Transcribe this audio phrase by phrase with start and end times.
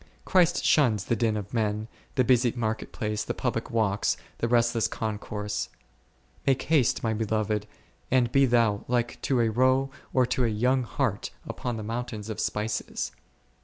[0.25, 4.87] Christ shuns the din of men, the busy market place, the public walks, the restless
[4.87, 5.69] concourse:
[6.47, 7.67] Make haste my Beloved,
[8.09, 12.31] and be Thou like to a roe or to a young hart upon the mountains
[12.31, 13.11] of spices.